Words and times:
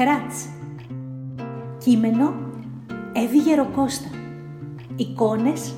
Χράτς. 0.00 0.48
Κείμενο 1.78 2.32
Εύη 3.12 3.38
Γεροκώστα. 3.38 4.08
Εικόνες 4.96 5.74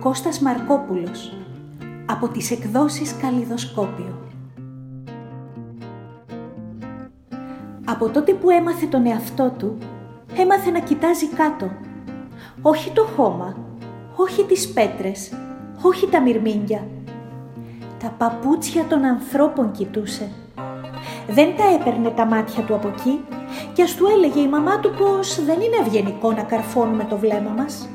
Κώστας 0.00 0.40
Μαρκόπουλος. 0.40 1.36
Από 2.06 2.28
τις 2.28 2.50
εκδόσεις 2.50 3.16
Καλλιδοσκόπιο. 3.16 4.18
Από 7.84 8.08
τότε 8.08 8.32
που 8.32 8.50
έμαθε 8.50 8.86
τον 8.86 9.06
εαυτό 9.06 9.52
του, 9.58 9.78
έμαθε 10.36 10.70
να 10.70 10.80
κοιτάζει 10.80 11.28
κάτω. 11.28 11.70
Όχι 12.62 12.90
το 12.90 13.02
χώμα, 13.16 13.56
όχι 14.16 14.44
τις 14.44 14.72
πέτρες, 14.72 15.32
όχι 15.82 16.06
τα 16.06 16.20
μυρμήγκια. 16.20 16.86
Τα 17.98 18.08
παπούτσια 18.18 18.84
των 18.84 19.04
ανθρώπων 19.04 19.70
κοιτούσε. 19.70 20.30
Δεν 21.28 21.56
τα 21.56 21.64
έπαιρνε 21.80 22.10
τα 22.10 22.26
μάτια 22.26 22.62
του 22.62 22.74
από 22.74 22.88
εκεί 22.88 23.20
και 23.72 23.82
ας 23.82 23.94
του 23.94 24.06
έλεγε 24.16 24.40
η 24.40 24.48
μαμά 24.48 24.80
του 24.80 24.90
πως 24.98 25.44
δεν 25.44 25.60
είναι 25.60 25.76
ευγενικό 25.86 26.32
να 26.32 26.42
καρφώνουμε 26.42 27.04
το 27.04 27.16
βλέμμα 27.16 27.50
μας. 27.56 27.88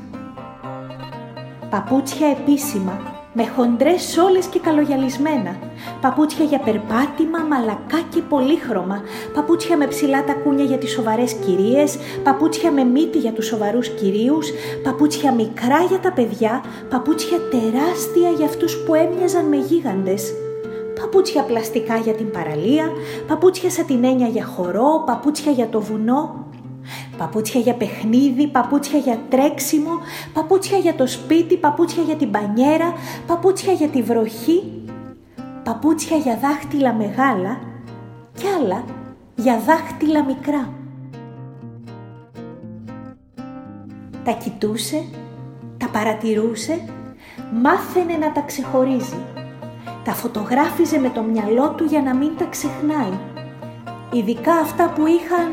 Παπούτσια 1.70 2.28
επίσημα, 2.28 3.00
με 3.32 3.46
χοντρές 3.56 4.02
σόλες 4.02 4.46
και 4.46 4.58
καλογιαλισμένα. 4.58 5.56
Παπούτσια 6.00 6.44
για 6.44 6.58
περπάτημα, 6.58 7.38
μαλακά 7.50 8.00
και 8.14 8.20
πολύχρωμα. 8.20 9.02
Παπούτσια 9.34 9.76
με 9.76 9.86
ψηλά 9.86 10.24
τακούνια 10.24 10.64
για 10.64 10.78
τις 10.78 10.90
σοβαρές 10.90 11.32
κυρίες. 11.32 11.96
Παπούτσια 12.24 12.72
με 12.72 12.84
μύτη 12.84 13.18
για 13.18 13.32
τους 13.32 13.46
σοβαρούς 13.46 13.88
κυρίους. 13.88 14.50
Παπούτσια 14.82 15.32
μικρά 15.32 15.82
για 15.88 15.98
τα 15.98 16.12
παιδιά. 16.12 16.64
Παπούτσια 16.90 17.38
τεράστια 17.50 18.30
για 18.36 18.46
αυτούς 18.46 18.76
που 18.76 18.94
έμοιαζαν 18.94 19.44
με 19.44 19.56
γίγαντες 19.56 20.32
παπούτσια 21.12 21.42
πλαστικά 21.42 21.96
για 21.96 22.12
την 22.12 22.30
παραλία, 22.30 22.92
παπούτσια 23.26 23.70
σατινένια 23.70 24.26
για 24.26 24.44
χορό, 24.44 25.02
παπούτσια 25.06 25.52
για 25.52 25.68
το 25.68 25.80
βουνό, 25.80 26.46
παπούτσια 27.18 27.60
για 27.60 27.74
παιχνίδι, 27.74 28.46
παπούτσια 28.46 28.98
για 28.98 29.18
τρέξιμο, 29.28 29.90
παπούτσια 30.32 30.78
για 30.78 30.94
το 30.94 31.06
σπίτι, 31.06 31.56
παπούτσια 31.56 32.02
για 32.02 32.16
την 32.16 32.30
πανιέρα, 32.30 32.92
παπούτσια 33.26 33.72
για 33.72 33.88
τη 33.88 34.02
βροχή, 34.02 34.82
παπούτσια 35.64 36.16
για 36.16 36.38
δάχτυλα 36.42 36.92
μεγάλα 36.92 37.60
και 38.34 38.46
άλλα 38.60 38.84
για 39.34 39.60
δάχτυλα 39.66 40.24
μικρά. 40.24 40.72
Τα 44.24 44.32
κοιτούσε, 44.32 45.04
τα 45.78 45.88
παρατηρούσε, 45.88 46.80
μάθαινε 47.62 48.16
να 48.16 48.32
τα 48.32 48.40
ξεχωρίζει 48.40 49.31
τα 50.04 50.12
φωτογράφιζε 50.12 50.98
με 50.98 51.08
το 51.08 51.22
μυαλό 51.22 51.74
του 51.76 51.84
για 51.84 52.02
να 52.02 52.14
μην 52.14 52.30
τα 52.38 52.44
ξεχνάει. 52.44 53.18
Ειδικά 54.12 54.52
αυτά 54.52 54.92
που 54.94 55.06
είχαν 55.06 55.50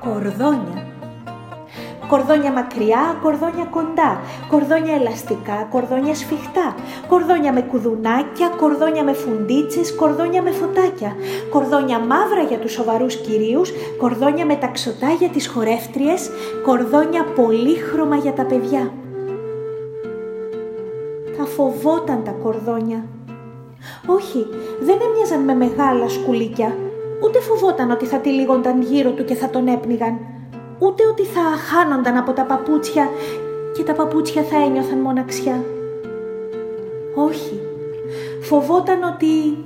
κορδόνια. 0.00 0.86
Κορδόνια 2.08 2.52
μακριά, 2.52 3.18
κορδόνια 3.22 3.64
κοντά, 3.64 4.20
κορδόνια 4.48 4.94
ελαστικά, 4.94 5.66
κορδόνια 5.70 6.14
σφιχτά, 6.14 6.74
κορδόνια 7.08 7.52
με 7.52 7.60
κουδουνάκια, 7.60 8.48
κορδόνια 8.56 9.02
με 9.02 9.12
φουντίτσες, 9.12 9.94
κορδόνια 9.94 10.42
με 10.42 10.50
φωτάκια, 10.50 11.16
κορδόνια 11.50 11.98
μαύρα 11.98 12.42
για 12.48 12.58
τους 12.58 12.72
σοβαρούς 12.72 13.16
κυρίους, 13.16 13.72
κορδόνια 13.98 14.46
με 14.46 14.54
ταξωτά 14.54 15.10
για 15.18 15.28
τις 15.28 15.48
χορεύτριες, 15.48 16.30
κορδόνια 16.64 17.24
πολύχρωμα 17.24 18.16
για 18.16 18.32
τα 18.32 18.44
παιδιά. 18.44 18.92
Τα 21.36 21.44
φοβόταν 21.44 22.22
τα 22.24 22.30
κορδόνια 22.30 23.04
όχι, 24.06 24.46
δεν 24.80 24.98
έμοιαζαν 25.08 25.40
με 25.40 25.54
μεγάλα 25.54 26.08
σκουλίκια. 26.08 26.76
Ούτε 27.24 27.40
φοβόταν 27.40 27.90
ότι 27.90 28.04
θα 28.04 28.18
τυλίγονταν 28.18 28.82
γύρω 28.82 29.10
του 29.10 29.24
και 29.24 29.34
θα 29.34 29.50
τον 29.50 29.66
έπνιγαν. 29.66 30.18
Ούτε 30.78 31.06
ότι 31.06 31.24
θα 31.24 31.40
χάνονταν 31.40 32.16
από 32.16 32.32
τα 32.32 32.44
παπούτσια 32.44 33.08
και 33.76 33.82
τα 33.82 33.92
παπούτσια 33.92 34.42
θα 34.42 34.56
ένιωθαν 34.56 34.98
μοναξιά. 34.98 35.64
Όχι, 37.14 37.60
φοβόταν 38.42 39.02
ότι 39.02 39.64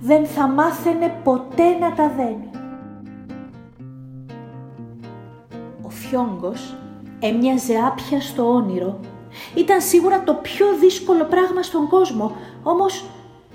δεν 0.00 0.26
θα 0.26 0.46
μάθαινε 0.46 1.14
ποτέ 1.24 1.78
να 1.80 1.92
τα 1.92 2.12
δένει. 2.16 2.50
Ο 5.82 5.88
Φιόγκος 5.88 6.76
έμοιαζε 7.20 7.74
άπια 7.86 8.20
στο 8.20 8.52
όνειρο. 8.52 9.00
Ήταν 9.54 9.80
σίγουρα 9.80 10.22
το 10.22 10.34
πιο 10.34 10.66
δύσκολο 10.80 11.24
πράγμα 11.24 11.62
στον 11.62 11.88
κόσμο, 11.88 12.36
όμως 12.62 13.04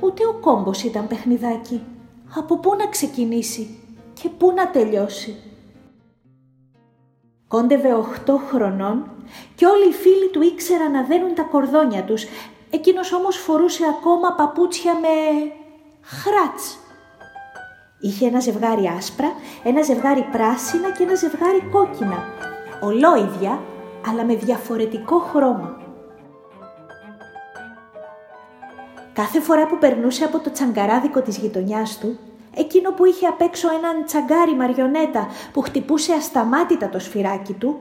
Ούτε 0.03 0.27
ο 0.27 0.33
κόμπος 0.33 0.83
ήταν 0.83 1.07
παιχνιδάκι. 1.07 1.83
Από 2.35 2.57
πού 2.57 2.75
να 2.75 2.87
ξεκινήσει 2.87 3.79
και 4.13 4.29
πού 4.29 4.53
να 4.55 4.69
τελειώσει. 4.69 5.35
Κόντευε 7.47 7.93
οχτώ 7.93 8.41
χρονών 8.49 9.11
και 9.55 9.65
όλοι 9.65 9.89
οι 9.89 9.93
φίλοι 9.93 10.29
του 10.31 10.41
ήξεραν 10.41 10.91
να 10.91 11.03
δένουν 11.03 11.35
τα 11.35 11.41
κορδόνια 11.41 12.03
τους. 12.03 12.25
Εκείνος 12.69 13.13
όμως 13.13 13.37
φορούσε 13.37 13.83
ακόμα 13.85 14.35
παπούτσια 14.35 14.93
με 14.93 15.07
χράτς. 16.01 16.77
Είχε 18.01 18.27
ένα 18.27 18.39
ζευγάρι 18.39 18.87
άσπρα, 18.87 19.31
ένα 19.63 19.81
ζευγάρι 19.81 20.25
πράσινα 20.31 20.91
και 20.91 21.03
ένα 21.03 21.15
ζευγάρι 21.15 21.61
κόκκινα. 21.71 22.23
Ολόιδια, 22.81 23.59
αλλά 24.07 24.25
με 24.25 24.35
διαφορετικό 24.35 25.17
χρώμα. 25.19 25.82
Κάθε 29.13 29.39
φορά 29.39 29.67
που 29.67 29.77
περνούσε 29.77 30.23
από 30.23 30.39
το 30.39 30.51
τσαγκαράδικο 30.51 31.21
της 31.21 31.37
γειτονιάς 31.37 31.97
του, 31.97 32.19
εκείνο 32.55 32.91
που 32.91 33.05
είχε 33.05 33.27
απ' 33.27 33.41
έξω 33.41 33.67
έναν 33.73 34.05
τσαγκάρι 34.05 34.55
μαριονέτα 34.55 35.27
που 35.53 35.61
χτυπούσε 35.61 36.13
ασταμάτητα 36.13 36.89
το 36.89 36.99
σφυράκι 36.99 37.53
του, 37.53 37.79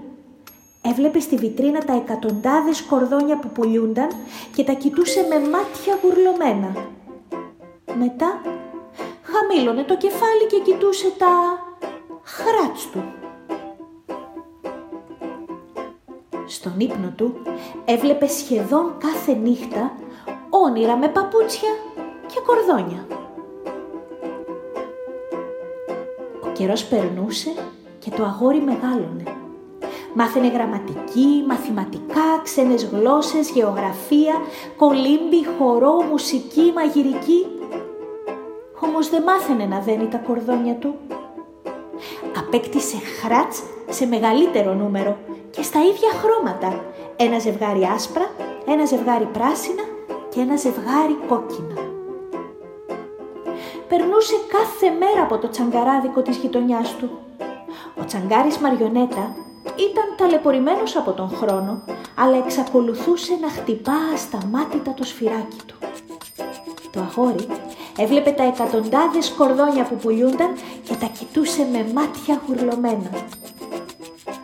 έβλεπε 0.83 1.21
στη 1.21 1.37
βιτρίνα 1.37 1.85
τα 1.85 1.97
εκατοντάδες 1.97 2.83
κορδόνια 2.83 3.39
που 3.39 3.49
πουλιούνταν 3.49 4.09
και 4.55 4.65
τα 4.65 4.73
κοιτούσε 4.73 5.27
με 5.29 5.39
μάτια 5.39 5.99
γουρλωμένα. 6.03 6.75
Μετά 7.99 8.41
χαμήλωνε 9.23 9.83
το 9.83 9.97
κεφάλι 9.97 10.47
και 10.51 10.59
κοιτούσε 10.59 11.13
τα 11.19 11.29
χράτς 12.23 12.91
του. 12.91 13.03
Στον 16.47 16.75
ύπνο 16.79 17.13
του 17.17 17.35
έβλεπε 17.85 18.27
σχεδόν 18.27 18.95
κάθε 18.99 19.35
νύχτα 19.35 19.93
όνειρα 20.65 20.97
με 20.97 21.09
παπούτσια 21.09 21.71
και 22.27 22.41
κορδόνια. 22.47 23.07
Ο 26.45 26.49
καιρός 26.53 26.85
περνούσε 26.85 27.53
και 27.99 28.11
το 28.11 28.25
αγόρι 28.25 28.61
μεγάλωνε. 28.61 29.23
Μάθαινε 30.15 30.49
γραμματική, 30.49 31.45
μαθηματικά, 31.47 32.41
ξένες 32.43 32.85
γλώσσες, 32.85 33.51
γεωγραφία, 33.51 34.35
κολύμπι, 34.77 35.47
χορό, 35.59 36.03
μουσική, 36.03 36.73
μαγειρική. 36.75 37.47
Όμως 38.81 39.09
δεν 39.09 39.23
μάθαινε 39.23 39.65
να 39.65 39.81
δένει 39.81 40.09
τα 40.09 40.19
κορδόνια 40.19 40.75
του. 40.75 40.95
Απέκτησε 42.39 42.97
χράτς 42.97 43.63
σε 43.89 44.07
μεγαλύτερο 44.07 44.75
νούμερο 44.75 45.17
και 45.51 45.63
στα 45.63 45.79
ίδια 45.79 46.11
χρώματα. 46.11 46.85
Ένα 47.17 47.39
ζευγάρι 47.39 47.85
άσπρα, 47.95 48.31
ένα 48.67 48.85
ζευγάρι 48.85 49.25
πράσινα 49.25 49.83
και 50.33 50.41
ένα 50.41 50.57
ζευγάρι 50.57 51.17
κόκκινα. 51.29 51.81
Περνούσε 53.89 54.35
κάθε 54.49 54.89
μέρα 54.99 55.23
από 55.23 55.39
το 55.39 55.49
τσαγκαράδικο 55.49 56.23
της 56.23 56.37
γειτονιάς 56.37 56.97
του. 56.97 57.11
Ο 58.01 58.05
τσαγκάρης 58.05 58.59
Μαριονέτα 58.59 59.37
ήταν 59.65 60.07
ταλαιπωρημένος 60.17 60.97
από 60.97 61.13
τον 61.13 61.29
χρόνο, 61.29 61.83
αλλά 62.15 62.37
εξακολουθούσε 62.37 63.39
να 63.41 63.49
χτυπά 63.49 63.99
ασταμάτητα 64.15 64.95
το 64.95 65.05
σφυράκι 65.05 65.61
του. 65.67 65.75
Το 66.91 67.01
αγόρι 67.01 67.47
έβλεπε 67.99 68.31
τα 68.31 68.43
εκατοντάδες 68.43 69.31
κορδόνια 69.31 69.85
που 69.85 69.97
πουλιούνταν 69.97 70.53
και 70.85 70.95
τα 70.95 71.07
κοιτούσε 71.07 71.69
με 71.73 71.93
μάτια 71.95 72.41
γουρλωμένα 72.47 73.11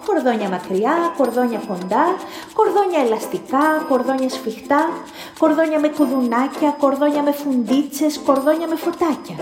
κορδόνια 0.09 0.49
μακριά, 0.49 0.97
κορδόνια 1.17 1.61
κοντά, 1.69 2.05
κορδόνια 2.55 3.01
ελαστικά, 3.07 3.65
κορδόνια 3.89 4.29
σφιχτά, 4.29 4.83
κορδόνια 5.38 5.81
με 5.81 5.88
κουδουνάκια, 5.88 6.70
κορδόνια 6.79 7.23
με 7.23 7.32
φουντίτσες, 7.32 8.19
κορδόνια 8.19 8.67
με 8.69 8.76
φωτάκια. 8.76 9.37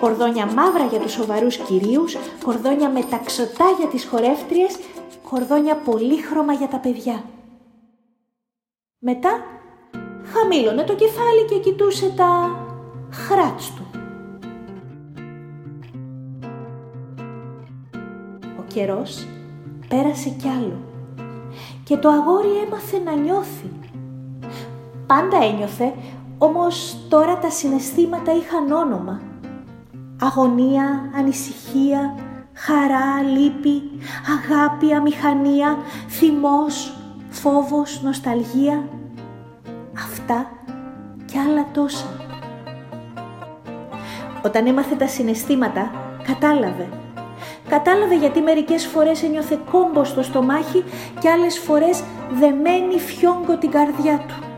Κορδόνια 0.00 0.46
μαύρα 0.46 0.84
για 0.84 0.98
τους 0.98 1.12
σοβαρούς 1.12 1.56
κυρίους, 1.56 2.16
κορδόνια 2.44 2.90
με 2.90 3.02
ταξωτά 3.02 3.64
για 3.78 3.88
τις 3.88 4.04
χορεύτριες, 4.04 4.78
κορδόνια 5.30 5.76
πολύχρωμα 5.76 6.52
για 6.52 6.68
τα 6.68 6.76
παιδιά. 6.78 7.24
Μετά 8.98 9.30
χαμήλωνε 10.24 10.82
το 10.82 10.94
κεφάλι 10.94 11.44
και 11.48 11.58
κοιτούσε 11.58 12.12
τα 12.16 12.56
χράτς 13.10 13.72
του. 13.74 13.86
Ο 18.58 18.62
καιρός 18.66 19.26
πέρασε 19.88 20.28
κι 20.28 20.48
άλλο. 20.48 20.78
Και 21.84 21.96
το 21.96 22.08
αγόρι 22.08 22.56
έμαθε 22.66 22.98
να 22.98 23.14
νιώθει. 23.14 23.81
Πάντα 25.12 25.44
ένιωθε, 25.44 25.94
όμως 26.38 26.96
τώρα 27.08 27.38
τα 27.38 27.50
συναισθήματα 27.50 28.32
είχαν 28.32 28.72
όνομα. 28.72 29.20
Αγωνία, 30.20 31.10
ανησυχία, 31.16 32.14
χαρά, 32.52 33.22
λύπη, 33.22 33.82
αγάπη, 34.36 34.92
αμηχανία, 34.92 35.76
θυμός, 36.08 36.96
φόβος, 37.30 38.02
νοσταλγία. 38.02 38.88
Αυτά 39.96 40.50
και 41.24 41.38
άλλα 41.38 41.66
τόσα. 41.72 42.06
Όταν 44.44 44.66
έμαθε 44.66 44.94
τα 44.94 45.06
συναισθήματα, 45.06 45.90
κατάλαβε. 46.26 46.88
Κατάλαβε 47.68 48.16
γιατί 48.16 48.40
μερικές 48.40 48.86
φορές 48.86 49.22
ένιωθε 49.22 49.58
κόμπος 49.70 50.08
στο 50.08 50.22
στομάχι 50.22 50.84
και 51.20 51.30
άλλες 51.30 51.58
φορές 51.58 52.02
δεμένη 52.30 52.98
φιόγκο 52.98 53.56
την 53.58 53.70
καρδιά 53.70 54.18
του. 54.18 54.51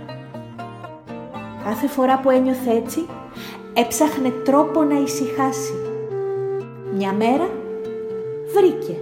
Κάθε 1.64 1.86
φορά 1.86 2.18
που 2.20 2.30
ένιωθε 2.30 2.70
έτσι, 2.70 3.06
έψαχνε 3.72 4.28
τρόπο 4.44 4.82
να 4.82 5.00
ησυχάσει. 5.00 5.72
Μια 6.94 7.12
μέρα 7.12 7.48
βρήκε 8.54 8.98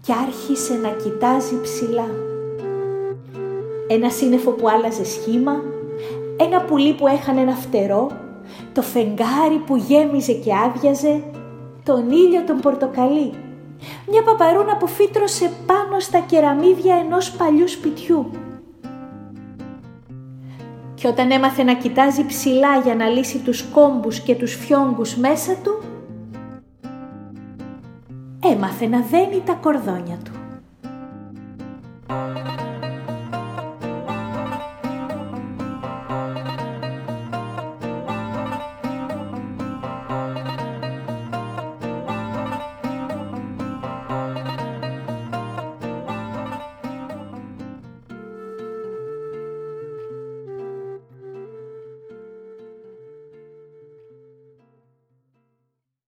και 0.00 0.12
άρχισε 0.26 0.74
να 0.74 0.88
κοιτάζει 0.88 1.60
ψηλά. 1.60 2.08
Ένα 3.88 4.10
σύννεφο 4.10 4.50
που 4.50 4.68
άλλαζε 4.68 5.04
σχήμα, 5.04 5.62
ένα 6.36 6.60
πουλί 6.60 6.94
που 6.94 7.06
έχανε 7.06 7.40
ένα 7.40 7.54
φτερό, 7.54 8.10
το 8.72 8.82
φεγγάρι 8.82 9.58
που 9.66 9.76
γέμιζε 9.76 10.32
και 10.32 10.50
άδειαζε, 10.54 11.22
τον 11.82 12.10
ήλιο 12.10 12.42
τον 12.46 12.60
πορτοκαλί, 12.60 13.32
μια 14.10 14.22
παπαρούνα 14.22 14.76
που 14.76 14.86
φύτρωσε 14.86 15.50
πάνω 15.66 16.00
στα 16.00 16.18
κεραμίδια 16.18 16.96
ενός 16.96 17.30
παλιού 17.30 17.68
σπιτιού. 17.68 18.30
Και 20.98 21.08
όταν 21.08 21.30
έμαθε 21.30 21.62
να 21.62 21.74
κοιτάζει 21.74 22.26
ψηλά 22.26 22.78
για 22.78 22.94
να 22.94 23.06
λύσει 23.06 23.38
τους 23.38 23.62
κόμπους 23.62 24.20
και 24.20 24.34
τους 24.34 24.54
φιόγκους 24.54 25.16
μέσα 25.16 25.54
του, 25.62 25.82
έμαθε 28.42 28.86
να 28.86 29.00
δένει 29.00 29.42
τα 29.44 29.52
κορδόνια 29.52 30.18
του. 30.24 30.37